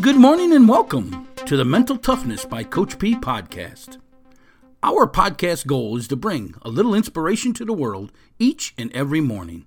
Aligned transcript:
Good 0.00 0.16
morning 0.16 0.52
and 0.52 0.68
welcome 0.68 1.26
to 1.46 1.56
the 1.56 1.64
Mental 1.64 1.96
Toughness 1.96 2.44
by 2.44 2.64
Coach 2.64 2.98
P 2.98 3.14
podcast. 3.14 3.96
Our 4.82 5.06
podcast 5.06 5.66
goal 5.66 5.96
is 5.96 6.06
to 6.08 6.16
bring 6.16 6.54
a 6.60 6.68
little 6.68 6.94
inspiration 6.94 7.54
to 7.54 7.64
the 7.64 7.72
world 7.72 8.12
each 8.38 8.74
and 8.76 8.92
every 8.92 9.22
morning. 9.22 9.64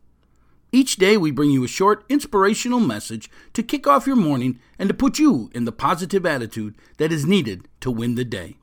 Each 0.72 0.98
day, 0.98 1.18
we 1.18 1.32
bring 1.32 1.50
you 1.50 1.64
a 1.64 1.68
short, 1.68 2.06
inspirational 2.10 2.80
message 2.80 3.30
to 3.54 3.64
kick 3.64 3.88
off 3.88 4.06
your 4.06 4.16
morning 4.16 4.60
and 4.78 4.88
to 4.88 4.94
put 4.94 5.18
you 5.18 5.50
in 5.56 5.66
the 5.66 5.72
positive 5.72 6.28
attitude 6.28 6.76
that 6.98 7.12
is 7.12 7.26
needed 7.26 7.68
to 7.82 7.90
win 7.90 8.14
the 8.14 8.24
day. 8.24 8.58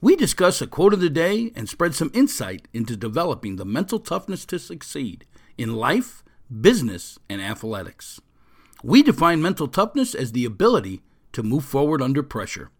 We 0.00 0.16
discuss 0.16 0.60
a 0.60 0.66
quote 0.66 0.92
of 0.92 1.00
the 1.00 1.08
day 1.08 1.52
and 1.54 1.68
spread 1.68 1.94
some 1.94 2.10
insight 2.12 2.66
into 2.74 2.96
developing 2.96 3.54
the 3.54 3.64
mental 3.64 4.00
toughness 4.00 4.44
to 4.46 4.58
succeed 4.58 5.26
in 5.56 5.76
life, 5.76 6.24
business, 6.60 7.20
and 7.30 7.40
athletics. 7.40 8.20
We 8.82 9.02
define 9.02 9.42
mental 9.42 9.68
toughness 9.68 10.14
as 10.14 10.32
the 10.32 10.44
ability 10.44 11.02
to 11.32 11.42
move 11.42 11.64
forward 11.64 12.02
under 12.02 12.22
pressure. 12.22 12.70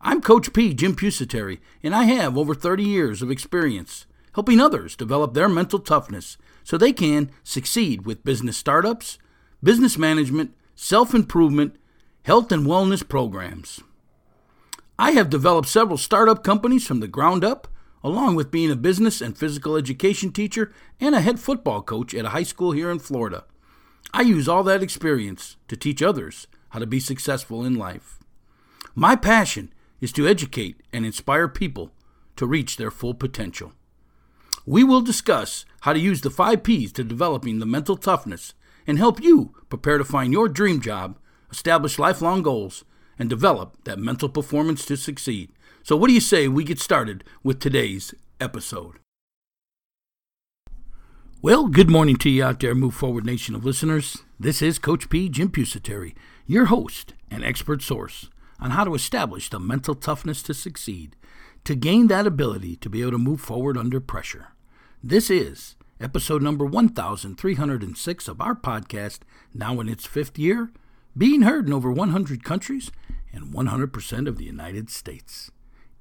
I'm 0.00 0.20
Coach 0.20 0.52
P, 0.52 0.74
Jim 0.74 0.96
Pusateri, 0.96 1.58
and 1.82 1.94
I 1.94 2.04
have 2.04 2.36
over 2.36 2.54
30 2.54 2.82
years 2.82 3.22
of 3.22 3.30
experience 3.30 4.06
helping 4.34 4.60
others 4.60 4.96
develop 4.96 5.34
their 5.34 5.48
mental 5.48 5.78
toughness 5.78 6.36
so 6.64 6.76
they 6.76 6.92
can 6.92 7.30
succeed 7.44 8.06
with 8.06 8.24
business 8.24 8.56
startups, 8.56 9.18
business 9.62 9.98
management, 9.98 10.54
self 10.74 11.14
improvement, 11.14 11.76
health 12.22 12.50
and 12.52 12.66
wellness 12.66 13.06
programs. 13.06 13.80
I 14.98 15.12
have 15.12 15.30
developed 15.30 15.68
several 15.68 15.98
startup 15.98 16.44
companies 16.44 16.86
from 16.86 17.00
the 17.00 17.08
ground 17.08 17.44
up, 17.44 17.68
along 18.04 18.34
with 18.34 18.50
being 18.50 18.70
a 18.70 18.76
business 18.76 19.20
and 19.20 19.36
physical 19.36 19.76
education 19.76 20.32
teacher 20.32 20.72
and 21.00 21.14
a 21.14 21.20
head 21.20 21.38
football 21.38 21.82
coach 21.82 22.14
at 22.14 22.24
a 22.24 22.30
high 22.30 22.42
school 22.42 22.72
here 22.72 22.90
in 22.90 22.98
Florida. 22.98 23.44
I 24.12 24.22
use 24.22 24.48
all 24.48 24.62
that 24.64 24.82
experience 24.82 25.56
to 25.68 25.76
teach 25.76 26.02
others 26.02 26.46
how 26.70 26.78
to 26.78 26.86
be 26.86 27.00
successful 27.00 27.64
in 27.64 27.74
life. 27.74 28.18
My 28.94 29.16
passion 29.16 29.72
is 30.00 30.12
to 30.12 30.26
educate 30.26 30.82
and 30.92 31.06
inspire 31.06 31.48
people 31.48 31.92
to 32.36 32.46
reach 32.46 32.76
their 32.76 32.90
full 32.90 33.14
potential. 33.14 33.72
We 34.66 34.84
will 34.84 35.00
discuss 35.00 35.64
how 35.80 35.92
to 35.92 35.98
use 35.98 36.20
the 36.20 36.30
five 36.30 36.62
P's 36.62 36.92
to 36.92 37.04
developing 37.04 37.58
the 37.58 37.66
mental 37.66 37.96
toughness 37.96 38.54
and 38.86 38.98
help 38.98 39.22
you 39.22 39.54
prepare 39.68 39.98
to 39.98 40.04
find 40.04 40.32
your 40.32 40.48
dream 40.48 40.80
job, 40.80 41.18
establish 41.50 41.98
lifelong 41.98 42.42
goals, 42.42 42.84
and 43.18 43.28
develop 43.28 43.76
that 43.84 43.98
mental 43.98 44.28
performance 44.28 44.84
to 44.86 44.96
succeed. 44.96 45.52
So, 45.82 45.96
what 45.96 46.08
do 46.08 46.14
you 46.14 46.20
say 46.20 46.48
we 46.48 46.64
get 46.64 46.80
started 46.80 47.24
with 47.42 47.60
today's 47.60 48.14
episode? 48.40 48.98
Well, 51.44 51.66
good 51.66 51.90
morning 51.90 52.14
to 52.18 52.30
you 52.30 52.44
out 52.44 52.60
there, 52.60 52.72
Move 52.72 52.94
Forward 52.94 53.26
Nation 53.26 53.56
of 53.56 53.64
listeners. 53.64 54.18
This 54.38 54.62
is 54.62 54.78
Coach 54.78 55.10
P. 55.10 55.28
Jim 55.28 55.48
Pusateri, 55.48 56.14
your 56.46 56.66
host 56.66 57.14
and 57.32 57.44
expert 57.44 57.82
source 57.82 58.30
on 58.60 58.70
how 58.70 58.84
to 58.84 58.94
establish 58.94 59.50
the 59.50 59.58
mental 59.58 59.96
toughness 59.96 60.40
to 60.44 60.54
succeed, 60.54 61.16
to 61.64 61.74
gain 61.74 62.06
that 62.06 62.28
ability 62.28 62.76
to 62.76 62.88
be 62.88 63.00
able 63.00 63.10
to 63.10 63.18
move 63.18 63.40
forward 63.40 63.76
under 63.76 63.98
pressure. 63.98 64.52
This 65.02 65.30
is 65.30 65.74
episode 66.00 66.42
number 66.42 66.64
1306 66.64 68.28
of 68.28 68.40
our 68.40 68.54
podcast, 68.54 69.22
now 69.52 69.80
in 69.80 69.88
its 69.88 70.06
fifth 70.06 70.38
year, 70.38 70.70
being 71.18 71.42
heard 71.42 71.66
in 71.66 71.72
over 71.72 71.90
100 71.90 72.44
countries 72.44 72.92
and 73.32 73.52
100% 73.52 74.28
of 74.28 74.38
the 74.38 74.44
United 74.44 74.90
States. 74.90 75.50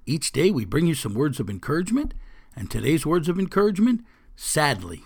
Each 0.05 0.31
day 0.31 0.51
we 0.51 0.65
bring 0.65 0.85
you 0.85 0.93
some 0.93 1.15
words 1.15 1.39
of 1.39 1.49
encouragement, 1.49 2.13
and 2.55 2.69
today's 2.69 3.07
words 3.07 3.27
of 3.27 3.39
encouragement, 3.39 4.05
sadly, 4.35 5.01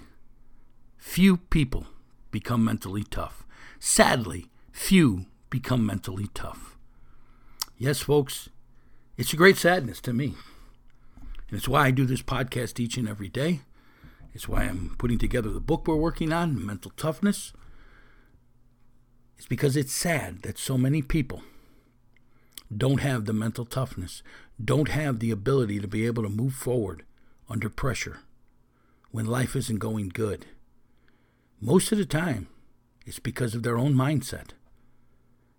few 1.05 1.37
people 1.37 1.85
become 2.31 2.65
mentally 2.65 3.03
tough. 3.03 3.45
Sadly, 3.79 4.49
few 4.71 5.27
become 5.51 5.85
mentally 5.85 6.29
tough. 6.33 6.75
Yes, 7.77 8.01
folks, 8.01 8.49
it's 9.15 9.31
a 9.31 9.37
great 9.37 9.55
sadness 9.55 10.01
to 10.01 10.13
me. 10.13 10.33
And 11.47 11.57
it's 11.57 11.69
why 11.69 11.85
I 11.85 11.91
do 11.91 12.05
this 12.05 12.23
podcast 12.23 12.79
each 12.79 12.97
and 12.97 13.07
every 13.07 13.29
day. 13.29 13.61
It's 14.33 14.49
why 14.49 14.63
I'm 14.63 14.95
putting 14.97 15.19
together 15.19 15.51
the 15.51 15.61
book 15.61 15.87
we're 15.87 15.95
working 15.95 16.33
on, 16.33 16.65
Mental 16.65 16.91
Toughness. 16.97 17.53
It's 19.37 19.47
because 19.47 19.77
it's 19.77 19.93
sad 19.93 20.41
that 20.41 20.57
so 20.57 20.75
many 20.75 21.03
people 21.03 21.43
don't 22.75 23.01
have 23.01 23.25
the 23.25 23.33
mental 23.33 23.63
toughness, 23.63 24.23
don't 24.61 24.89
have 24.89 25.19
the 25.19 25.29
ability 25.29 25.79
to 25.79 25.87
be 25.87 26.07
able 26.07 26.23
to 26.23 26.29
move 26.29 26.55
forward 26.55 27.03
under 27.47 27.69
pressure 27.69 28.21
when 29.11 29.27
life 29.27 29.55
isn't 29.55 29.77
going 29.77 30.09
good. 30.09 30.47
Most 31.59 31.91
of 31.91 31.97
the 31.97 32.05
time, 32.05 32.47
it's 33.05 33.19
because 33.19 33.55
of 33.55 33.63
their 33.63 33.77
own 33.77 33.93
mindset. 33.93 34.49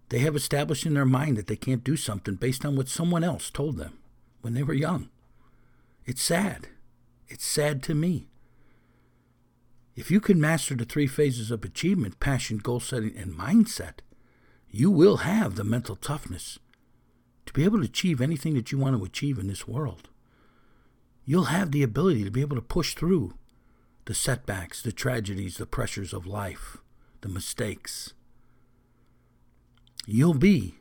They 0.09 0.21
have 0.21 0.37
established 0.37 0.87
in 0.87 0.95
their 0.95 1.05
mind 1.05 1.37
that 1.37 1.47
they 1.47 1.57
can't 1.57 1.83
do 1.83 1.97
something 1.97 2.37
based 2.37 2.65
on 2.65 2.77
what 2.77 2.89
someone 2.89 3.25
else 3.25 3.51
told 3.51 3.77
them 3.77 3.99
when 4.41 4.55
they 4.55 4.63
were 4.63 4.75
young. 4.75 5.09
It's 6.05 6.23
sad. 6.23 6.69
It's 7.29 7.45
sad 7.45 7.83
to 7.85 7.95
me. 7.95 8.29
If 9.97 10.11
you 10.11 10.21
can 10.21 10.41
master 10.41 10.75
the 10.75 10.85
three 10.85 11.07
phases 11.07 11.51
of 11.51 11.65
achievement 11.65 12.21
passion, 12.21 12.59
goal 12.59 12.81
setting, 12.81 13.17
and 13.17 13.33
mindset 13.33 14.01
you 14.71 14.91
will 14.91 15.19
have 15.19 15.55
the 15.55 15.65
mental 15.65 15.97
toughness 15.97 16.59
to 17.47 17.53
be 17.55 17.65
able 17.65 17.79
to 17.79 17.85
achieve 17.85 18.21
anything 18.21 18.55
that 18.55 18.71
you 18.71 18.79
want 18.79 18.95
to 18.95 19.05
achieve 19.05 19.39
in 19.39 19.47
this 19.47 19.67
world. 19.67 20.11
You'll 21.25 21.45
have 21.45 21.73
the 21.73 21.83
ability 21.83 22.25
to 22.25 22.31
be 22.31 22.43
able 22.43 22.57
to 22.57 22.63
push 22.63 22.95
through 22.95 23.35
the 24.07 24.15
setbacks, 24.15 24.81
the 24.83 24.93
tragedies, 24.93 25.57
the 25.57 25.67
pressures 25.67 26.13
of 26.13 26.27
life, 26.27 26.79
the 27.21 27.29
mistakes. 27.29 28.15
You'll 30.07 30.35
be 30.35 30.77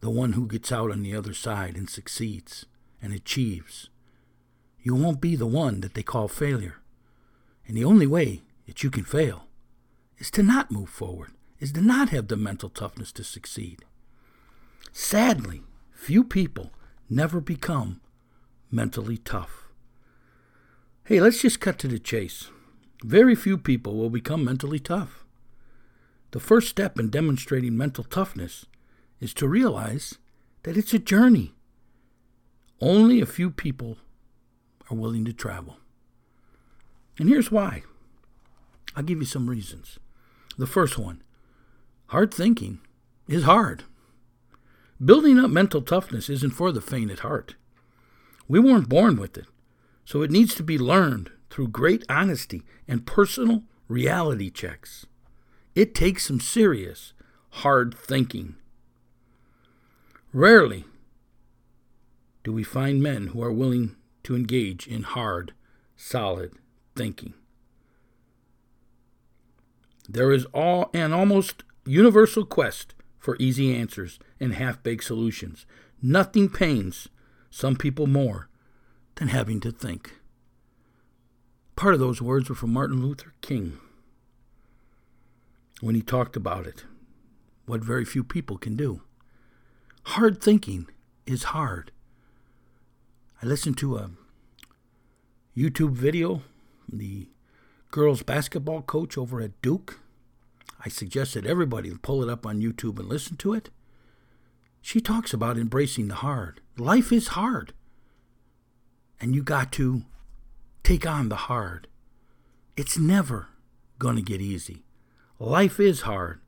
the 0.00 0.10
one 0.10 0.34
who 0.34 0.46
gets 0.46 0.70
out 0.70 0.90
on 0.90 1.02
the 1.02 1.16
other 1.16 1.34
side 1.34 1.76
and 1.76 1.88
succeeds 1.88 2.66
and 3.02 3.12
achieves. 3.14 3.88
You 4.82 4.94
won't 4.94 5.20
be 5.20 5.36
the 5.36 5.46
one 5.46 5.80
that 5.80 5.94
they 5.94 6.02
call 6.02 6.28
failure. 6.28 6.76
And 7.66 7.76
the 7.76 7.84
only 7.84 8.06
way 8.06 8.42
that 8.66 8.82
you 8.82 8.90
can 8.90 9.04
fail 9.04 9.46
is 10.18 10.30
to 10.32 10.42
not 10.42 10.70
move 10.70 10.90
forward, 10.90 11.30
is 11.60 11.72
to 11.72 11.80
not 11.80 12.10
have 12.10 12.28
the 12.28 12.36
mental 12.36 12.68
toughness 12.68 13.10
to 13.12 13.24
succeed. 13.24 13.84
Sadly, 14.92 15.62
few 15.92 16.24
people 16.24 16.72
never 17.08 17.40
become 17.40 18.00
mentally 18.70 19.16
tough. 19.16 19.69
Hey, 21.04 21.20
let's 21.20 21.42
just 21.42 21.60
cut 21.60 21.78
to 21.80 21.88
the 21.88 21.98
chase. 21.98 22.50
Very 23.02 23.34
few 23.34 23.58
people 23.58 23.96
will 23.96 24.10
become 24.10 24.44
mentally 24.44 24.78
tough. 24.78 25.24
The 26.32 26.40
first 26.40 26.68
step 26.68 26.98
in 26.98 27.10
demonstrating 27.10 27.76
mental 27.76 28.04
toughness 28.04 28.66
is 29.20 29.34
to 29.34 29.48
realize 29.48 30.18
that 30.62 30.76
it's 30.76 30.94
a 30.94 30.98
journey. 30.98 31.54
Only 32.80 33.20
a 33.20 33.26
few 33.26 33.50
people 33.50 33.98
are 34.90 34.96
willing 34.96 35.24
to 35.24 35.32
travel. 35.32 35.78
And 37.18 37.28
here's 37.28 37.50
why. 37.50 37.82
I'll 38.94 39.02
give 39.02 39.18
you 39.18 39.26
some 39.26 39.50
reasons. 39.50 39.98
The 40.56 40.66
first 40.66 40.98
one 40.98 41.22
hard 42.06 42.34
thinking 42.34 42.80
is 43.28 43.44
hard. 43.44 43.84
Building 45.02 45.38
up 45.38 45.50
mental 45.50 45.80
toughness 45.80 46.28
isn't 46.28 46.50
for 46.50 46.72
the 46.72 46.80
faint 46.80 47.10
at 47.10 47.20
heart. 47.20 47.54
We 48.48 48.58
weren't 48.58 48.88
born 48.88 49.16
with 49.16 49.38
it. 49.38 49.46
So 50.10 50.22
it 50.22 50.30
needs 50.32 50.56
to 50.56 50.64
be 50.64 50.76
learned 50.76 51.30
through 51.50 51.68
great 51.68 52.04
honesty 52.08 52.64
and 52.88 53.06
personal 53.06 53.62
reality 53.86 54.50
checks. 54.50 55.06
It 55.76 55.94
takes 55.94 56.26
some 56.26 56.40
serious, 56.40 57.12
hard 57.50 57.94
thinking. 57.96 58.56
Rarely 60.32 60.84
do 62.42 62.52
we 62.52 62.64
find 62.64 63.00
men 63.00 63.28
who 63.28 63.40
are 63.40 63.52
willing 63.52 63.94
to 64.24 64.34
engage 64.34 64.88
in 64.88 65.04
hard, 65.04 65.54
solid 65.96 66.54
thinking. 66.96 67.34
There 70.08 70.32
is 70.32 70.44
all, 70.46 70.90
an 70.92 71.12
almost 71.12 71.62
universal 71.86 72.44
quest 72.44 72.96
for 73.20 73.36
easy 73.38 73.76
answers 73.76 74.18
and 74.40 74.54
half 74.54 74.82
baked 74.82 75.04
solutions. 75.04 75.66
Nothing 76.02 76.48
pains 76.48 77.06
some 77.48 77.76
people 77.76 78.08
more 78.08 78.48
than 79.20 79.28
having 79.28 79.60
to 79.60 79.70
think. 79.70 80.14
Part 81.76 81.92
of 81.92 82.00
those 82.00 82.22
words 82.22 82.48
were 82.48 82.54
from 82.54 82.72
Martin 82.72 83.02
Luther 83.02 83.34
King 83.42 83.78
when 85.82 85.94
he 85.94 86.00
talked 86.00 86.36
about 86.36 86.66
it, 86.66 86.84
what 87.66 87.84
very 87.84 88.04
few 88.04 88.24
people 88.24 88.56
can 88.56 88.76
do. 88.76 89.02
Hard 90.04 90.42
thinking 90.42 90.88
is 91.26 91.44
hard. 91.44 91.92
I 93.42 93.46
listened 93.46 93.76
to 93.78 93.96
a 93.96 94.10
YouTube 95.56 95.92
video 95.92 96.42
the 96.90 97.28
girls 97.90 98.22
basketball 98.22 98.82
coach 98.82 99.18
over 99.18 99.40
at 99.40 99.60
Duke. 99.60 100.00
I 100.84 100.88
suggested 100.88 101.46
everybody 101.46 101.94
pull 101.94 102.22
it 102.22 102.30
up 102.30 102.46
on 102.46 102.62
YouTube 102.62 102.98
and 102.98 103.08
listen 103.08 103.36
to 103.36 103.52
it. 103.52 103.68
She 104.80 105.00
talks 105.00 105.34
about 105.34 105.58
embracing 105.58 106.08
the 106.08 106.16
hard. 106.16 106.62
Life 106.78 107.12
is 107.12 107.28
hard. 107.28 107.74
And 109.20 109.34
you 109.34 109.42
got 109.42 109.70
to 109.72 110.02
take 110.82 111.06
on 111.06 111.28
the 111.28 111.36
hard. 111.36 111.86
It's 112.76 112.96
never 112.96 113.48
going 113.98 114.16
to 114.16 114.22
get 114.22 114.40
easy. 114.40 114.84
Life 115.38 115.78
is 115.78 116.02
hard, 116.02 116.40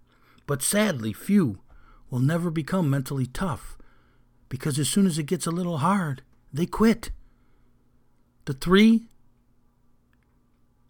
but 0.47 0.63
sadly, 0.63 1.13
few 1.13 1.61
will 2.11 2.19
never 2.19 2.51
become 2.51 2.91
mentally 2.91 3.27
tough 3.27 3.77
because 4.49 4.79
as 4.79 4.89
soon 4.89 5.07
as 5.07 5.19
it 5.19 5.25
gets 5.25 5.47
a 5.47 5.51
little 5.51 5.79
hard, 5.79 6.23
they 6.53 6.67
quit. 6.67 7.11
The 8.45 8.53
three 8.53 9.07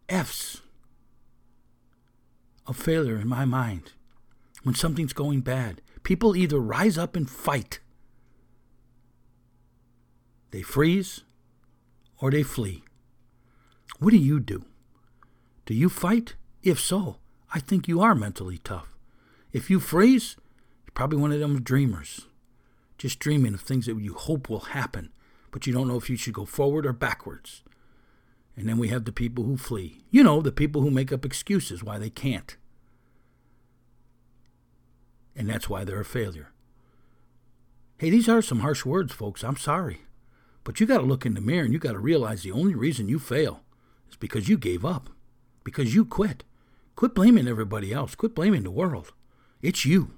F's 0.08 0.62
of 2.67 2.76
failure 2.76 3.17
in 3.17 3.29
my 3.29 3.44
mind 3.44 3.93
when 4.62 4.75
something's 4.75 5.12
going 5.12 5.43
bad. 5.43 5.81
People 6.02 6.37
either 6.37 6.58
rise 6.58 6.99
up 6.99 7.14
and 7.14 7.31
fight, 7.31 7.79
they 10.50 10.62
freeze, 10.62 11.23
or 12.22 12.30
they 12.30 12.44
flee. 12.44 12.84
What 13.98 14.12
do 14.12 14.16
you 14.16 14.38
do? 14.38 14.64
Do 15.66 15.74
you 15.74 15.88
fight? 15.88 16.36
If 16.62 16.78
so, 16.78 17.16
I 17.52 17.58
think 17.58 17.88
you 17.88 18.00
are 18.00 18.14
mentally 18.14 18.58
tough. 18.58 18.96
If 19.52 19.69
you 19.69 19.80
freeze, 19.80 20.36
you're 20.84 20.92
probably 20.94 21.19
one 21.19 21.32
of 21.32 21.40
them 21.40 21.62
dreamers, 21.62 22.28
just 22.96 23.19
dreaming 23.19 23.54
of 23.54 23.60
things 23.60 23.86
that 23.86 23.98
you 23.98 24.14
hope 24.14 24.48
will 24.48 24.60
happen, 24.60 25.10
but 25.50 25.66
you 25.66 25.72
don't 25.72 25.88
know 25.88 25.96
if 25.96 26.08
you 26.08 26.16
should 26.16 26.32
go 26.32 26.44
forward 26.44 26.86
or 26.86 26.92
backwards. 26.92 27.64
And 28.56 28.69
then 28.69 28.78
we 28.78 28.88
have 28.88 29.04
the 29.04 29.12
people 29.12 29.42
who 29.42 29.56
flee. 29.56 30.04
You 30.10 30.22
know, 30.22 30.40
the 30.40 30.52
people 30.52 30.80
who 30.82 30.90
make 30.90 31.12
up 31.12 31.24
excuses 31.24 31.82
why 31.82 31.98
they 31.98 32.10
can't. 32.10 32.56
And 35.34 35.48
that's 35.48 35.69
why 35.69 35.82
they're 35.82 36.00
a 36.00 36.04
failure. 36.04 36.52
Hey, 37.98 38.10
these 38.10 38.28
are 38.28 38.42
some 38.42 38.60
harsh 38.60 38.84
words, 38.84 39.12
folks. 39.12 39.42
I'm 39.42 39.56
sorry. 39.56 40.02
But 40.64 40.81
you 40.81 40.87
got 40.87 40.99
to 40.99 41.05
look 41.05 41.26
in 41.26 41.35
the 41.35 41.41
mirror 41.41 41.64
and 41.64 41.73
you 41.73 41.79
got 41.79 41.93
to 41.93 41.99
realize 41.99 42.43
the 42.43 42.53
only 42.53 42.75
reason 42.75 43.09
you 43.09 43.19
fail 43.19 43.62
is 44.09 44.17
because 44.17 44.49
you 44.49 44.56
gave 44.56 44.85
up, 44.85 45.11
because 45.64 45.94
you 45.94 46.05
quit. 46.05 46.44
Quit 46.94 47.14
blaming 47.14 47.49
everybody 47.49 47.93
else. 47.93 48.14
Quit 48.14 48.35
blaming 48.35 48.62
the 48.62 48.70
world. 48.70 49.12
It's 49.61 49.85
you. 49.85 50.12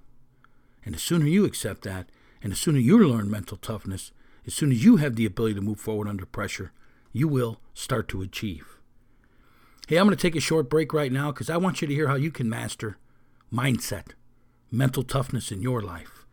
And 0.85 0.95
the 0.95 0.99
sooner 0.99 1.27
you 1.27 1.45
accept 1.45 1.83
that, 1.83 2.11
and 2.43 2.53
the 2.53 2.57
sooner 2.57 2.79
you 2.79 2.99
learn 2.99 3.31
mental 3.31 3.57
toughness, 3.57 4.13
as 4.47 4.55
soon 4.55 4.71
as 4.71 4.85
you 4.85 4.97
have 4.97 5.17
the 5.17 5.25
ability 5.25 5.55
to 5.55 5.61
move 5.63 5.81
forward 5.81 6.09
under 6.09 6.27
pressure, 6.27 6.73
you 7.13 7.27
will 7.29 7.61
start 7.73 8.09
to 8.09 8.21
achieve. 8.21 8.79
Hey, 9.87 9.97
I'm 9.97 10.07
going 10.07 10.17
to 10.17 10.21
take 10.21 10.37
a 10.37 10.41
short 10.41 10.69
break 10.69 10.93
right 10.93 11.13
now 11.13 11.31
because 11.31 11.49
I 11.49 11.57
want 11.57 11.81
you 11.81 11.89
to 11.89 11.95
hear 11.95 12.09
how 12.09 12.17
you 12.17 12.31
can 12.31 12.49
master 12.49 12.99
mindset, 13.53 14.13
mental 14.71 15.03
toughness 15.03 15.53
in 15.53 15.63
your 15.63 15.81
life. 15.81 16.27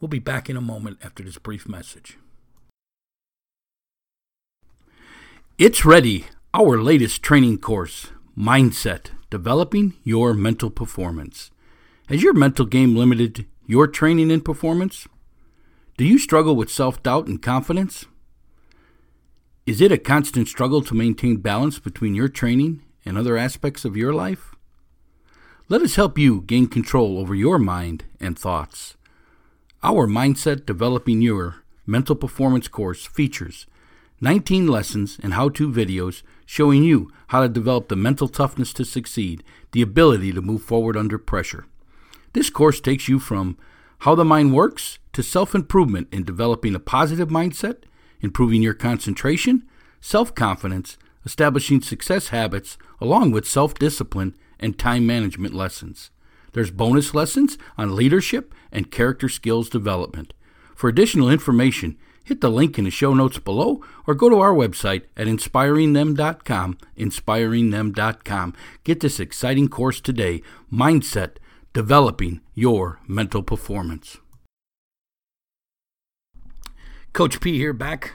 We'll 0.00 0.08
be 0.08 0.18
back 0.18 0.50
in 0.50 0.56
a 0.56 0.60
moment 0.60 0.98
after 1.02 1.22
this 1.22 1.38
brief 1.38 1.68
message. 1.68 2.18
It's 5.58 5.86
ready, 5.86 6.26
our 6.52 6.76
latest 6.82 7.22
training 7.22 7.60
course, 7.60 8.08
Mindset 8.36 9.06
Developing 9.30 9.94
Your 10.04 10.34
Mental 10.34 10.68
Performance. 10.68 11.50
Has 12.10 12.22
your 12.22 12.34
mental 12.34 12.66
game 12.66 12.94
limited 12.94 13.46
your 13.66 13.86
training 13.86 14.30
and 14.30 14.44
performance? 14.44 15.08
Do 15.96 16.04
you 16.04 16.18
struggle 16.18 16.54
with 16.54 16.70
self 16.70 17.02
doubt 17.02 17.26
and 17.26 17.40
confidence? 17.40 18.04
Is 19.64 19.80
it 19.80 19.90
a 19.90 19.96
constant 19.96 20.46
struggle 20.46 20.82
to 20.82 20.94
maintain 20.94 21.38
balance 21.38 21.78
between 21.78 22.14
your 22.14 22.28
training 22.28 22.82
and 23.06 23.16
other 23.16 23.38
aspects 23.38 23.86
of 23.86 23.96
your 23.96 24.12
life? 24.12 24.54
Let 25.70 25.80
us 25.80 25.96
help 25.96 26.18
you 26.18 26.42
gain 26.42 26.66
control 26.66 27.18
over 27.18 27.34
your 27.34 27.58
mind 27.58 28.04
and 28.20 28.38
thoughts. 28.38 28.98
Our 29.82 30.06
Mindset 30.06 30.66
Developing 30.66 31.22
Your 31.22 31.62
Mental 31.86 32.14
Performance 32.14 32.68
course 32.68 33.06
features 33.06 33.64
19 34.20 34.66
lessons 34.66 35.18
and 35.22 35.34
how 35.34 35.48
to 35.50 35.70
videos 35.70 36.22
showing 36.46 36.82
you 36.82 37.10
how 37.28 37.42
to 37.42 37.48
develop 37.48 37.88
the 37.88 37.96
mental 37.96 38.28
toughness 38.28 38.72
to 38.72 38.84
succeed, 38.84 39.42
the 39.72 39.82
ability 39.82 40.32
to 40.32 40.40
move 40.40 40.62
forward 40.62 40.96
under 40.96 41.18
pressure. 41.18 41.66
This 42.32 42.50
course 42.50 42.80
takes 42.80 43.08
you 43.08 43.18
from 43.18 43.58
how 44.00 44.14
the 44.14 44.24
mind 44.24 44.54
works 44.54 44.98
to 45.12 45.22
self 45.22 45.54
improvement 45.54 46.08
in 46.12 46.24
developing 46.24 46.74
a 46.74 46.80
positive 46.80 47.28
mindset 47.28 47.84
improving 48.20 48.62
your 48.62 48.74
concentration, 48.74 49.62
self 50.00 50.34
confidence, 50.34 50.98
establishing 51.24 51.80
success 51.80 52.28
habits, 52.28 52.78
along 53.00 53.30
with 53.30 53.46
self 53.46 53.74
discipline 53.74 54.34
and 54.58 54.78
time 54.78 55.06
management 55.06 55.54
lessons. 55.54 56.10
There's 56.52 56.70
bonus 56.70 57.14
lessons 57.14 57.58
on 57.76 57.96
leadership 57.96 58.54
and 58.72 58.90
character 58.90 59.28
skills 59.28 59.68
development. 59.68 60.32
For 60.74 60.88
additional 60.88 61.30
information, 61.30 61.96
hit 62.26 62.40
the 62.40 62.50
link 62.50 62.76
in 62.76 62.84
the 62.84 62.90
show 62.90 63.14
notes 63.14 63.38
below 63.38 63.82
or 64.06 64.14
go 64.14 64.28
to 64.28 64.40
our 64.40 64.52
website 64.52 65.04
at 65.16 65.28
inspiringthem.com, 65.28 66.76
inspiringthem.com. 66.98 68.54
Get 68.84 69.00
this 69.00 69.20
exciting 69.20 69.68
course 69.68 70.00
today, 70.00 70.42
Mindset 70.70 71.36
Developing 71.72 72.40
Your 72.52 73.00
Mental 73.06 73.42
Performance. 73.42 74.18
Coach 77.12 77.40
P 77.40 77.56
here, 77.56 77.72
back 77.72 78.14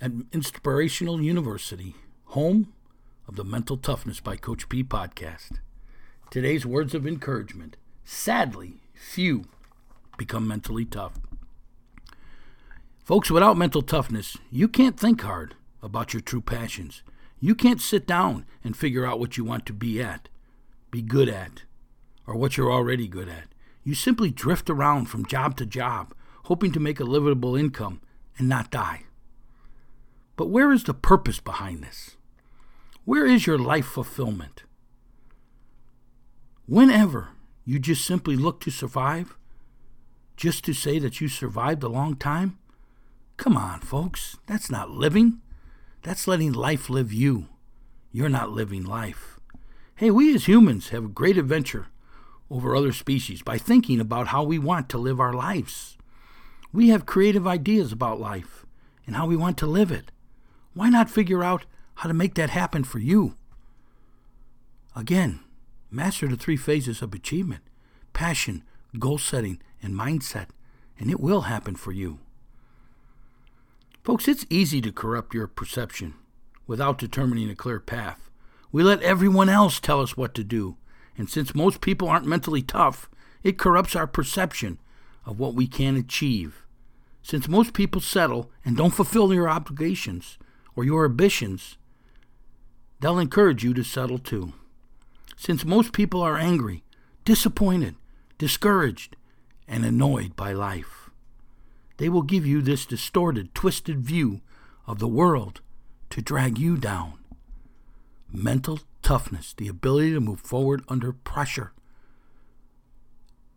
at 0.00 0.12
Inspirational 0.32 1.20
University, 1.20 1.96
home 2.26 2.72
of 3.26 3.34
the 3.34 3.44
Mental 3.44 3.76
Toughness 3.76 4.20
by 4.20 4.36
Coach 4.36 4.68
P 4.68 4.84
podcast. 4.84 5.58
Today's 6.30 6.64
words 6.64 6.94
of 6.94 7.04
encouragement. 7.04 7.76
Sadly, 8.04 8.74
few 8.94 9.46
become 10.16 10.46
mentally 10.46 10.84
tough. 10.84 11.14
Folks, 13.04 13.30
without 13.30 13.58
mental 13.58 13.82
toughness, 13.82 14.38
you 14.50 14.66
can't 14.66 14.98
think 14.98 15.20
hard 15.20 15.56
about 15.82 16.14
your 16.14 16.22
true 16.22 16.40
passions. 16.40 17.02
You 17.38 17.54
can't 17.54 17.80
sit 17.80 18.06
down 18.06 18.46
and 18.64 18.74
figure 18.74 19.04
out 19.04 19.20
what 19.20 19.36
you 19.36 19.44
want 19.44 19.66
to 19.66 19.74
be 19.74 20.00
at, 20.00 20.30
be 20.90 21.02
good 21.02 21.28
at, 21.28 21.64
or 22.26 22.34
what 22.34 22.56
you're 22.56 22.72
already 22.72 23.06
good 23.06 23.28
at. 23.28 23.48
You 23.82 23.94
simply 23.94 24.30
drift 24.30 24.70
around 24.70 25.06
from 25.10 25.26
job 25.26 25.54
to 25.58 25.66
job 25.66 26.14
hoping 26.44 26.72
to 26.72 26.80
make 26.80 26.98
a 26.98 27.04
livable 27.04 27.54
income 27.54 28.00
and 28.38 28.48
not 28.48 28.70
die. 28.70 29.02
But 30.36 30.48
where 30.48 30.72
is 30.72 30.84
the 30.84 30.94
purpose 30.94 31.40
behind 31.40 31.82
this? 31.82 32.16
Where 33.04 33.26
is 33.26 33.46
your 33.46 33.58
life 33.58 33.84
fulfillment? 33.84 34.62
Whenever 36.66 37.28
you 37.66 37.78
just 37.78 38.06
simply 38.06 38.34
look 38.34 38.60
to 38.60 38.70
survive, 38.70 39.36
just 40.38 40.64
to 40.64 40.72
say 40.72 40.98
that 40.98 41.20
you 41.20 41.28
survived 41.28 41.82
a 41.82 41.88
long 41.88 42.16
time, 42.16 42.58
come 43.36 43.56
on, 43.56 43.80
folks, 43.80 44.36
that's 44.46 44.70
not 44.70 44.90
living. 44.90 45.40
That's 46.02 46.28
letting 46.28 46.52
life 46.52 46.90
live 46.90 47.12
you. 47.12 47.48
You're 48.12 48.28
not 48.28 48.50
living 48.50 48.84
life. 48.84 49.40
Hey, 49.96 50.10
we 50.10 50.34
as 50.34 50.46
humans 50.46 50.90
have 50.90 51.04
a 51.04 51.08
great 51.08 51.38
adventure 51.38 51.86
over 52.50 52.76
other 52.76 52.92
species 52.92 53.42
by 53.42 53.58
thinking 53.58 54.00
about 54.00 54.28
how 54.28 54.42
we 54.42 54.58
want 54.58 54.88
to 54.90 54.98
live 54.98 55.18
our 55.18 55.32
lives. 55.32 55.96
We 56.72 56.88
have 56.88 57.06
creative 57.06 57.46
ideas 57.46 57.92
about 57.92 58.20
life 58.20 58.66
and 59.06 59.16
how 59.16 59.26
we 59.26 59.36
want 59.36 59.56
to 59.58 59.66
live 59.66 59.90
it. 59.90 60.10
Why 60.74 60.88
not 60.88 61.10
figure 61.10 61.42
out 61.42 61.66
how 61.96 62.08
to 62.08 62.14
make 62.14 62.34
that 62.34 62.50
happen 62.50 62.84
for 62.84 62.98
you? 62.98 63.36
Again, 64.96 65.40
master 65.90 66.28
the 66.28 66.36
three 66.36 66.56
phases 66.56 67.02
of 67.02 67.14
achievement 67.14 67.62
passion, 68.12 68.62
goal 68.98 69.18
setting, 69.18 69.60
and 69.82 69.94
mindset, 69.94 70.46
and 70.98 71.10
it 71.10 71.18
will 71.18 71.42
happen 71.42 71.74
for 71.74 71.92
you. 71.92 72.20
Folks, 74.04 74.28
it's 74.28 74.44
easy 74.50 74.82
to 74.82 74.92
corrupt 74.92 75.32
your 75.32 75.46
perception 75.46 76.12
without 76.66 76.98
determining 76.98 77.48
a 77.48 77.54
clear 77.54 77.80
path. 77.80 78.28
We 78.70 78.82
let 78.82 79.00
everyone 79.00 79.48
else 79.48 79.80
tell 79.80 80.02
us 80.02 80.14
what 80.14 80.34
to 80.34 80.44
do, 80.44 80.76
and 81.16 81.30
since 81.30 81.54
most 81.54 81.80
people 81.80 82.06
aren't 82.06 82.26
mentally 82.26 82.60
tough, 82.60 83.08
it 83.42 83.56
corrupts 83.56 83.96
our 83.96 84.06
perception 84.06 84.78
of 85.24 85.38
what 85.38 85.54
we 85.54 85.66
can 85.66 85.96
achieve. 85.96 86.66
Since 87.22 87.48
most 87.48 87.72
people 87.72 88.02
settle 88.02 88.50
and 88.62 88.76
don't 88.76 88.90
fulfill 88.90 89.32
your 89.32 89.48
obligations 89.48 90.36
or 90.76 90.84
your 90.84 91.06
ambitions, 91.06 91.78
they'll 93.00 93.18
encourage 93.18 93.64
you 93.64 93.72
to 93.72 93.82
settle 93.82 94.18
too. 94.18 94.52
Since 95.38 95.64
most 95.64 95.94
people 95.94 96.20
are 96.20 96.36
angry, 96.36 96.84
disappointed, 97.24 97.94
discouraged, 98.36 99.16
and 99.66 99.82
annoyed 99.82 100.36
by 100.36 100.52
life, 100.52 101.03
they 101.96 102.08
will 102.08 102.22
give 102.22 102.46
you 102.46 102.60
this 102.60 102.86
distorted, 102.86 103.54
twisted 103.54 104.00
view 104.00 104.40
of 104.86 104.98
the 104.98 105.08
world 105.08 105.60
to 106.10 106.20
drag 106.20 106.58
you 106.58 106.76
down. 106.76 107.14
Mental 108.32 108.80
toughness, 109.02 109.54
the 109.56 109.68
ability 109.68 110.12
to 110.12 110.20
move 110.20 110.40
forward 110.40 110.82
under 110.88 111.12
pressure. 111.12 111.72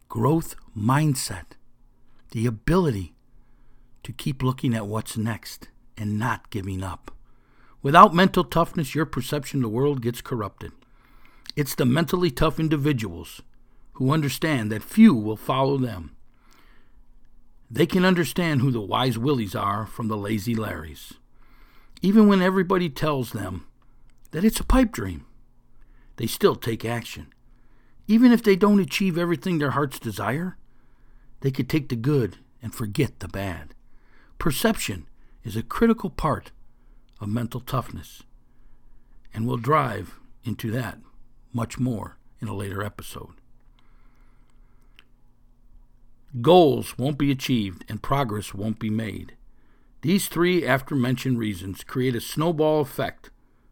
Growth 0.10 0.56
mindset, 0.78 1.56
the 2.32 2.46
ability 2.46 3.14
to 4.04 4.14
keep 4.14 4.44
looking 4.44 4.74
at 4.74 4.88
what's 4.88 5.18
next 5.18 5.70
and 5.98 6.20
not 6.20 6.50
giving 6.50 6.84
up. 6.84 7.12
Without 7.82 8.14
mental 8.14 8.44
toughness, 8.44 8.96
your 8.96 9.06
perception 9.06 9.60
of 9.60 9.64
the 9.64 9.76
world 9.76 10.02
gets 10.02 10.22
corrupted. 10.22 10.72
It's 11.56 11.76
the 11.76 11.86
mentally 11.86 12.30
tough 12.30 12.60
individuals 12.60 13.42
who 13.94 14.12
understand 14.12 14.72
that 14.72 14.84
few 14.84 15.14
will 15.16 15.38
follow 15.38 15.78
them. 15.78 16.17
They 17.70 17.86
can 17.86 18.06
understand 18.06 18.62
who 18.62 18.72
the 18.72 18.82
wise 18.82 19.18
Willies 19.18 19.56
are 19.56 19.86
from 19.86 20.08
the 20.08 20.18
lazy 20.18 20.56
Larrys. 20.56 21.14
Even 22.02 22.28
when 22.28 22.42
everybody 22.42 22.90
tells 22.90 23.32
them 23.32 23.68
that 24.32 24.46
it's 24.46 24.60
a 24.60 24.66
pipe 24.66 24.92
dream, 24.92 25.26
they 26.16 26.28
still 26.28 26.56
take 26.56 26.86
action. 26.86 27.34
Even 28.08 28.32
if 28.32 28.42
they 28.42 28.56
don't 28.56 28.80
achieve 28.80 29.18
everything 29.18 29.58
their 29.58 29.72
hearts 29.72 30.00
desire, 30.00 30.58
they 31.42 31.52
could 31.52 31.70
take 31.70 31.90
the 31.90 31.96
good 31.96 32.38
and 32.62 32.74
forget 32.74 33.20
the 33.20 33.28
bad. 33.28 33.74
Perception 34.38 35.08
is 35.44 35.56
a 35.56 35.64
critical 35.64 36.10
part 36.10 36.52
of 37.20 37.28
mental 37.28 37.60
toughness, 37.60 38.24
and 39.34 39.46
we'll 39.46 39.58
drive 39.58 40.20
into 40.44 40.72
that 40.72 41.00
much 41.52 41.80
more 41.80 42.18
in 42.40 42.48
a 42.48 42.56
later 42.56 42.82
episode. 42.82 43.34
Goals 46.42 46.98
won't 46.98 47.18
be 47.18 47.32
achieved 47.32 47.86
and 47.88 48.04
progress 48.04 48.54
won't 48.54 48.80
be 48.80 48.90
made. 48.90 49.36
These 50.02 50.28
three 50.28 50.64
aforementioned 50.64 51.40
reasons 51.40 51.84
create 51.84 52.16
a 52.16 52.22
snowball 52.22 52.82
effect 52.82 53.30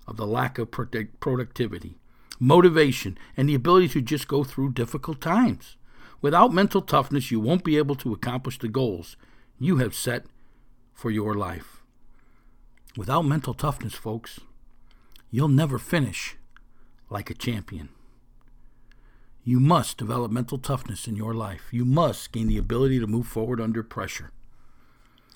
of 0.07 0.17
the 0.17 0.25
lack 0.25 0.57
of 0.57 0.71
productivity, 0.71 1.97
motivation, 2.39 3.17
and 3.35 3.49
the 3.49 3.55
ability 3.55 3.89
to 3.89 4.01
just 4.01 4.27
go 4.27 4.43
through 4.43 4.71
difficult 4.71 5.21
times. 5.21 5.75
Without 6.21 6.53
mental 6.53 6.81
toughness, 6.81 7.29
you 7.29 7.39
won't 7.39 7.63
be 7.63 7.77
able 7.77 7.95
to 7.95 8.13
accomplish 8.13 8.57
the 8.57 8.67
goals 8.67 9.17
you 9.59 9.77
have 9.77 9.93
set 9.93 10.25
for 10.93 11.11
your 11.11 11.33
life. 11.33 11.83
Without 12.97 13.23
mental 13.23 13.53
toughness, 13.53 13.93
folks, 13.93 14.39
you'll 15.29 15.49
never 15.49 15.77
finish 15.77 16.37
like 17.09 17.29
a 17.29 17.33
champion. 17.33 17.89
You 19.47 19.59
must 19.59 19.99
develop 19.99 20.31
mental 20.31 20.57
toughness 20.57 21.07
in 21.07 21.15
your 21.15 21.35
life. 21.35 21.67
You 21.69 21.85
must 21.85 22.31
gain 22.31 22.47
the 22.47 22.57
ability 22.57 22.99
to 22.99 23.05
move 23.05 23.27
forward 23.27 23.61
under 23.61 23.83
pressure. 23.83 24.31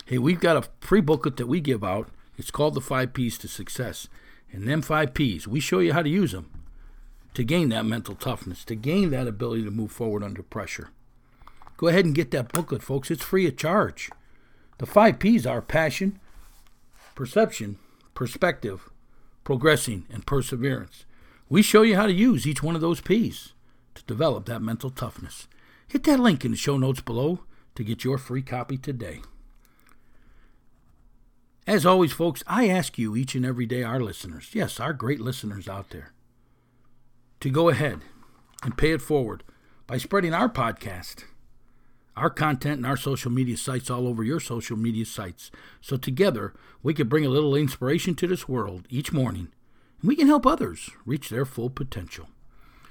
Hey, 0.04 0.18
we've 0.18 0.40
got 0.40 0.58
a 0.58 0.68
free 0.82 1.00
booklet 1.00 1.38
that 1.38 1.46
we 1.46 1.62
give 1.62 1.84
out. 1.84 2.10
It's 2.36 2.50
called 2.50 2.74
The 2.74 2.82
Five 2.82 3.14
P's 3.14 3.38
to 3.38 3.48
Success. 3.48 4.08
And 4.52 4.68
them 4.68 4.82
five 4.82 5.14
P's, 5.14 5.48
we 5.48 5.60
show 5.60 5.78
you 5.78 5.94
how 5.94 6.02
to 6.02 6.10
use 6.10 6.32
them 6.32 6.50
to 7.36 7.44
gain 7.44 7.70
that 7.70 7.86
mental 7.86 8.16
toughness, 8.16 8.66
to 8.66 8.74
gain 8.74 9.12
that 9.12 9.28
ability 9.28 9.64
to 9.64 9.70
move 9.70 9.92
forward 9.92 10.24
under 10.24 10.42
pressure. 10.42 10.90
Go 11.78 11.88
ahead 11.88 12.04
and 12.04 12.16
get 12.16 12.32
that 12.32 12.52
booklet, 12.52 12.82
folks. 12.82 13.12
It's 13.12 13.24
free 13.24 13.46
of 13.46 13.58
charge. 13.58 14.10
The 14.80 14.88
five 14.88 15.20
P's 15.20 15.46
are 15.46 15.62
passion, 15.62 16.20
perception, 17.14 17.78
perspective, 18.16 18.90
progressing, 19.44 20.08
and 20.12 20.26
perseverance. 20.26 21.06
We 21.48 21.62
show 21.62 21.84
you 21.84 21.96
how 21.96 22.08
to 22.08 22.12
use 22.12 22.48
each 22.48 22.64
one 22.64 22.74
of 22.74 22.82
those 22.82 23.02
P's 23.02 23.54
to 24.00 24.06
develop 24.06 24.46
that 24.46 24.62
mental 24.62 24.90
toughness. 24.90 25.48
Hit 25.88 26.04
that 26.04 26.20
link 26.20 26.44
in 26.44 26.52
the 26.52 26.58
show 26.58 26.78
notes 26.78 27.02
below 27.02 27.40
to 27.76 27.84
get 27.84 28.04
your 28.04 28.18
free 28.18 28.42
copy 28.42 28.78
today. 28.78 29.22
As 31.68 31.86
always, 31.86 32.12
folks, 32.12 32.44
I 32.48 32.68
ask 32.68 32.98
you 32.98 33.16
each 33.16 33.36
and 33.36 33.46
every 33.46 33.66
day, 33.66 33.84
our 33.84 34.00
listeners, 34.00 34.50
yes, 34.54 34.80
our 34.80 34.94
great 34.94 35.20
listeners 35.20 35.68
out 35.68 35.92
there, 35.92 36.14
to 37.42 37.50
go 37.50 37.70
ahead 37.70 38.00
and 38.64 38.78
pay 38.78 38.92
it 38.92 39.02
forward 39.02 39.44
by 39.86 39.98
spreading 39.98 40.34
our 40.34 40.50
podcast, 40.50 41.26
our 42.16 42.30
content, 42.30 42.78
and 42.78 42.86
our 42.86 42.98
social 42.98 43.32
media 43.32 43.56
sites 43.56 43.90
all 43.90 44.08
over 44.08 44.24
your 44.24 44.40
social 44.40 44.78
media 44.78 45.06
sites. 45.06 45.52
So 45.80 45.96
together, 45.96 46.54
we 46.82 46.94
can 46.94 47.08
bring 47.08 47.26
a 47.26 47.30
little 47.30 47.56
inspiration 47.56 48.16
to 48.16 48.28
this 48.28 48.50
world 48.50 48.86
each 48.90 49.14
morning, 49.14 49.50
and 50.02 50.08
we 50.08 50.16
can 50.16 50.28
help 50.28 50.46
others 50.46 50.90
reach 51.06 51.30
their 51.30 51.46
full 51.46 51.70
potential. 51.70 52.30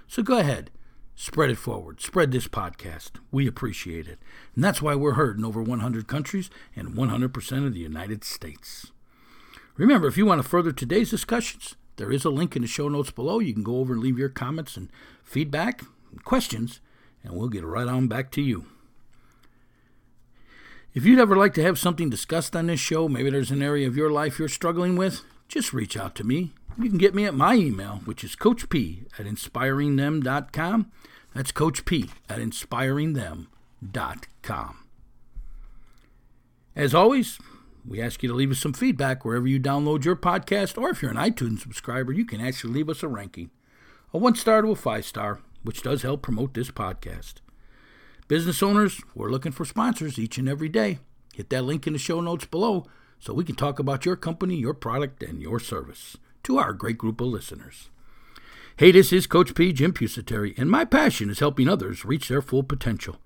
So 0.06 0.22
go 0.22 0.38
ahead, 0.38 0.70
spread 1.18 1.50
it 1.50 1.58
forward, 1.58 2.00
spread 2.00 2.30
this 2.30 2.46
podcast. 2.46 3.10
We 3.32 3.48
appreciate 3.48 4.06
it. 4.06 4.20
And 4.54 4.62
that's 4.62 4.80
why 4.80 4.94
we're 4.94 5.14
heard 5.14 5.36
in 5.36 5.44
over 5.44 5.60
100 5.60 6.06
countries 6.06 6.48
and 6.76 6.94
100% 6.94 7.66
of 7.66 7.74
the 7.74 7.80
United 7.80 8.22
States. 8.22 8.92
Remember, 9.76 10.06
if 10.06 10.16
you 10.16 10.24
want 10.24 10.40
to 10.40 10.48
further 10.48 10.70
today's 10.70 11.10
discussions, 11.10 11.74
there 11.96 12.12
is 12.12 12.24
a 12.24 12.30
link 12.30 12.54
in 12.54 12.62
the 12.62 12.68
show 12.68 12.88
notes 12.88 13.10
below. 13.10 13.40
You 13.40 13.52
can 13.52 13.64
go 13.64 13.78
over 13.78 13.94
and 13.94 14.02
leave 14.02 14.16
your 14.16 14.28
comments 14.28 14.76
and 14.76 14.90
feedback 15.24 15.82
and 16.12 16.24
questions, 16.24 16.80
and 17.24 17.34
we'll 17.34 17.48
get 17.48 17.64
right 17.64 17.88
on 17.88 18.06
back 18.06 18.30
to 18.32 18.40
you. 18.40 18.66
If 20.94 21.04
you'd 21.04 21.18
ever 21.18 21.36
like 21.36 21.54
to 21.54 21.64
have 21.64 21.80
something 21.80 22.08
discussed 22.08 22.54
on 22.54 22.66
this 22.66 22.78
show, 22.78 23.08
maybe 23.08 23.30
there's 23.30 23.50
an 23.50 23.62
area 23.62 23.88
of 23.88 23.96
your 23.96 24.12
life 24.12 24.38
you're 24.38 24.48
struggling 24.48 24.94
with, 24.94 25.22
just 25.48 25.72
reach 25.72 25.96
out 25.96 26.14
to 26.16 26.24
me. 26.24 26.52
You 26.78 26.88
can 26.88 26.98
get 26.98 27.14
me 27.14 27.24
at 27.24 27.34
my 27.34 27.54
email, 27.54 28.02
which 28.04 28.22
is 28.22 28.36
coachp 28.36 29.06
at 29.18 29.26
inspiringthem.com. 29.26 30.92
That's 31.34 31.52
Coach 31.52 31.84
P 31.84 32.08
at 32.28 32.38
inspiringthem.com. 32.38 34.84
As 36.76 36.94
always, 36.94 37.38
we 37.84 38.00
ask 38.00 38.22
you 38.22 38.28
to 38.28 38.34
leave 38.34 38.52
us 38.52 38.58
some 38.58 38.72
feedback 38.72 39.24
wherever 39.24 39.48
you 39.48 39.58
download 39.58 40.04
your 40.04 40.14
podcast, 40.14 40.80
or 40.80 40.90
if 40.90 41.02
you're 41.02 41.10
an 41.10 41.16
iTunes 41.16 41.60
subscriber, 41.60 42.12
you 42.12 42.24
can 42.24 42.40
actually 42.40 42.74
leave 42.74 42.88
us 42.88 43.02
a 43.02 43.08
ranking 43.08 43.50
a 44.12 44.18
one 44.18 44.34
star 44.34 44.62
to 44.62 44.70
a 44.70 44.76
five 44.76 45.04
star, 45.04 45.40
which 45.62 45.82
does 45.82 46.02
help 46.02 46.22
promote 46.22 46.54
this 46.54 46.70
podcast. 46.70 47.34
Business 48.26 48.62
owners, 48.62 49.00
we're 49.14 49.30
looking 49.30 49.52
for 49.52 49.64
sponsors 49.64 50.18
each 50.18 50.38
and 50.38 50.48
every 50.48 50.68
day. 50.68 50.98
Hit 51.34 51.50
that 51.50 51.64
link 51.64 51.86
in 51.86 51.92
the 51.92 51.98
show 51.98 52.20
notes 52.20 52.46
below 52.46 52.86
so 53.18 53.32
we 53.32 53.44
can 53.44 53.54
talk 53.54 53.78
about 53.78 54.04
your 54.04 54.16
company, 54.16 54.56
your 54.56 54.74
product, 54.74 55.22
and 55.22 55.40
your 55.42 55.58
service 55.58 56.16
to 56.44 56.58
our 56.58 56.72
great 56.72 56.98
group 56.98 57.20
of 57.20 57.28
listeners. 57.28 57.90
Hey, 58.76 58.92
this 58.92 59.12
is 59.12 59.26
Coach 59.26 59.54
P. 59.54 59.72
Jim 59.72 59.92
Pusateri, 59.92 60.56
and 60.56 60.70
my 60.70 60.84
passion 60.84 61.30
is 61.30 61.40
helping 61.40 61.68
others 61.68 62.04
reach 62.04 62.28
their 62.28 62.42
full 62.42 62.62
potential 62.62 63.16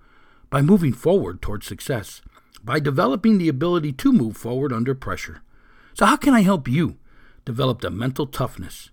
by 0.49 0.63
moving 0.63 0.93
forward 0.93 1.43
towards 1.43 1.67
success 1.67 2.23
by 2.65 2.79
developing 2.79 3.39
the 3.39 3.49
ability 3.49 3.93
to 3.93 4.13
move 4.13 4.37
forward 4.37 4.73
under 4.73 4.95
pressure. 4.95 5.43
So, 5.95 6.07
how 6.07 6.17
can 6.17 6.35
I 6.35 6.43
help 6.43 6.69
you 6.69 6.97
develop 7.45 7.81
the 7.81 7.91
mental 7.91 8.27
toughness 8.27 8.91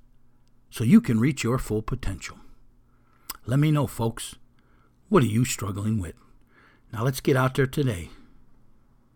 so 0.70 0.84
you 0.84 1.02
can 1.02 1.20
reach 1.20 1.44
your 1.44 1.58
full 1.58 1.82
potential? 1.82 2.38
Let 3.46 3.60
me 3.60 3.72
know, 3.72 3.88
folks. 3.88 4.36
What 5.08 5.24
are 5.24 5.28
you 5.28 5.46
struggling 5.46 6.00
with? 6.00 6.16
Now, 6.92 7.04
let's 7.04 7.22
get 7.22 7.38
out 7.38 7.56
there 7.56 7.68
today 7.68 8.10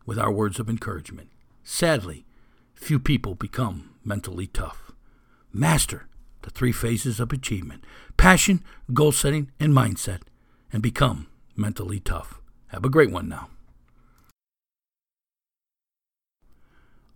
with 0.06 0.20
our 0.20 0.32
words 0.32 0.60
of 0.60 0.70
encouragement. 0.70 1.30
Sadly, 1.64 2.26
few 2.74 3.00
people 3.00 3.36
become 3.36 3.96
mentally 4.04 4.48
tough. 4.48 4.92
Master 5.52 6.08
the 6.44 6.50
three 6.50 6.72
phases 6.72 7.20
of 7.20 7.32
achievement 7.32 7.84
passion, 8.18 8.64
goal 8.94 9.12
setting, 9.12 9.50
and 9.60 9.74
mindset, 9.74 10.22
and 10.72 10.84
become 10.84 11.28
mentally 11.56 12.00
tough. 12.00 12.42
Have 12.68 12.86
a 12.86 12.90
great 12.90 13.12
one 13.12 13.28
now. 13.28 13.50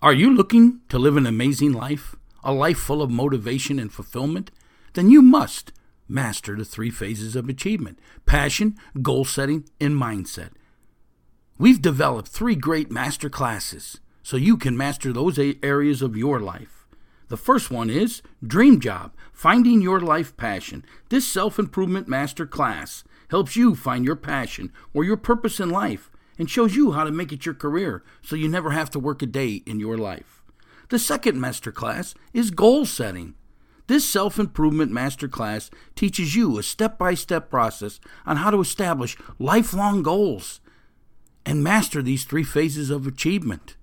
Are 0.01 0.13
you 0.13 0.33
looking 0.33 0.81
to 0.89 0.99
live 0.99 1.17
an 1.17 1.25
amazing 1.25 1.73
life, 1.73 2.15
a 2.43 2.53
life 2.53 2.77
full 2.77 3.01
of 3.01 3.09
motivation 3.09 3.79
and 3.79 3.91
fulfillment? 3.91 4.51
Then 4.93 5.09
you 5.09 5.21
must 5.21 5.73
master 6.07 6.55
the 6.55 6.63
three 6.63 6.89
phases 6.89 7.35
of 7.35 7.49
achievement 7.49 7.99
passion, 8.25 8.75
goal 9.01 9.25
setting, 9.25 9.65
and 9.81 9.95
mindset. 9.95 10.51
We've 11.57 11.81
developed 11.81 12.29
three 12.29 12.55
great 12.55 12.91
master 12.91 13.29
classes 13.29 13.99
so 14.27 14.35
you 14.35 14.57
can 14.57 14.75
master 14.75 15.13
those 15.13 15.39
areas 15.39 16.01
of 16.01 16.17
your 16.17 16.41
life. 16.41 16.85
The 17.29 17.37
first 17.37 17.71
one 17.71 17.89
is 17.89 18.21
Dream 18.45 18.81
Job 18.81 19.13
Finding 19.31 19.81
Your 19.81 20.01
Life 20.01 20.35
Passion. 20.35 20.83
This 21.07 21.25
self 21.25 21.57
improvement 21.57 22.09
master 22.09 22.45
class 22.45 23.05
helps 23.29 23.55
you 23.55 23.73
find 23.73 24.03
your 24.03 24.17
passion 24.17 24.73
or 24.93 25.05
your 25.05 25.15
purpose 25.15 25.61
in 25.61 25.69
life 25.69 26.11
and 26.37 26.49
shows 26.49 26.75
you 26.75 26.91
how 26.91 27.05
to 27.05 27.11
make 27.11 27.31
it 27.31 27.45
your 27.45 27.55
career 27.55 28.03
so 28.21 28.35
you 28.35 28.49
never 28.49 28.71
have 28.71 28.89
to 28.89 28.99
work 28.99 29.21
a 29.21 29.25
day 29.25 29.63
in 29.65 29.79
your 29.79 29.97
life. 29.97 30.43
The 30.89 30.99
second 30.99 31.39
master 31.39 31.71
class 31.71 32.13
is 32.33 32.51
goal 32.51 32.85
setting. 32.85 33.33
This 33.87 34.03
self 34.03 34.37
improvement 34.37 34.91
masterclass 34.91 35.69
teaches 35.95 36.35
you 36.35 36.57
a 36.57 36.63
step 36.63 36.97
by 36.97 37.13
step 37.13 37.49
process 37.49 38.01
on 38.25 38.35
how 38.35 38.51
to 38.51 38.59
establish 38.59 39.15
lifelong 39.39 40.03
goals 40.03 40.59
and 41.45 41.63
master 41.63 42.01
these 42.01 42.25
three 42.25 42.43
phases 42.43 42.89
of 42.89 43.07
achievement 43.07 43.76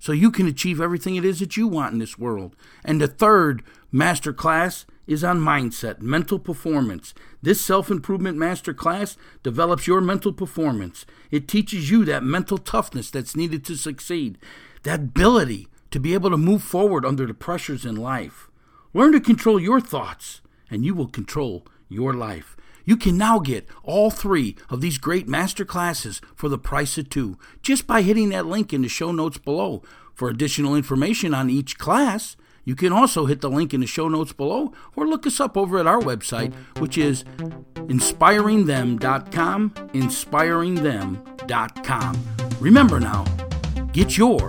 so 0.00 0.12
you 0.12 0.32
can 0.32 0.48
achieve 0.48 0.80
everything 0.80 1.14
it 1.14 1.24
is 1.24 1.38
that 1.38 1.56
you 1.56 1.68
want 1.68 1.92
in 1.92 2.00
this 2.00 2.18
world. 2.18 2.56
And 2.84 3.00
the 3.00 3.06
third 3.06 3.62
masterclass 3.94 4.86
is 5.06 5.22
on 5.22 5.40
mindset, 5.40 6.00
mental 6.00 6.38
performance. 6.38 7.14
This 7.42 7.60
self 7.60 7.90
improvement 7.90 8.38
master 8.38 8.72
class 8.72 9.16
develops 9.42 9.86
your 9.86 10.00
mental 10.00 10.32
performance. 10.32 11.04
It 11.30 11.46
teaches 11.46 11.90
you 11.90 12.04
that 12.06 12.24
mental 12.24 12.58
toughness 12.58 13.10
that's 13.10 13.36
needed 13.36 13.64
to 13.66 13.76
succeed, 13.76 14.38
that 14.84 15.00
ability 15.00 15.68
to 15.90 16.00
be 16.00 16.14
able 16.14 16.30
to 16.30 16.36
move 16.36 16.62
forward 16.62 17.04
under 17.04 17.26
the 17.26 17.34
pressures 17.34 17.84
in 17.84 17.96
life. 17.96 18.48
Learn 18.94 19.12
to 19.12 19.20
control 19.20 19.60
your 19.60 19.80
thoughts, 19.80 20.40
and 20.70 20.84
you 20.84 20.94
will 20.94 21.08
control 21.08 21.66
your 21.88 22.14
life. 22.14 22.56
You 22.84 22.96
can 22.96 23.16
now 23.16 23.38
get 23.38 23.66
all 23.82 24.10
three 24.10 24.56
of 24.68 24.80
these 24.80 24.98
great 24.98 25.28
master 25.28 25.64
classes 25.64 26.20
for 26.34 26.48
the 26.48 26.58
price 26.58 26.98
of 26.98 27.08
two 27.08 27.38
just 27.62 27.86
by 27.86 28.02
hitting 28.02 28.30
that 28.30 28.46
link 28.46 28.72
in 28.72 28.82
the 28.82 28.88
show 28.88 29.12
notes 29.12 29.38
below. 29.38 29.82
For 30.14 30.28
additional 30.28 30.74
information 30.74 31.32
on 31.32 31.48
each 31.48 31.78
class, 31.78 32.36
you 32.64 32.76
can 32.76 32.92
also 32.92 33.26
hit 33.26 33.40
the 33.40 33.50
link 33.50 33.72
in 33.72 33.80
the 33.80 33.86
show 33.86 34.08
notes 34.08 34.32
below 34.32 34.72
or 34.94 35.06
look 35.06 35.26
us 35.26 35.40
up 35.40 35.56
over 35.56 35.78
at 35.78 35.86
our 35.86 36.00
website, 36.00 36.52
which 36.78 36.98
is 36.98 37.24
inspiringthem.com. 37.74 39.70
Inspiringthem.com. 39.70 42.24
Remember 42.60 43.00
now, 43.00 43.24
get 43.92 44.18
your 44.18 44.48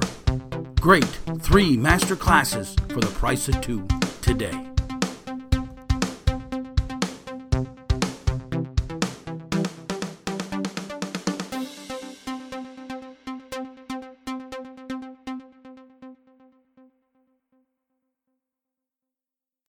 great 0.80 1.06
three 1.40 1.78
master 1.78 2.16
classes 2.16 2.76
for 2.90 3.00
the 3.00 3.08
price 3.08 3.48
of 3.48 3.60
two 3.62 3.88
today. 4.22 4.71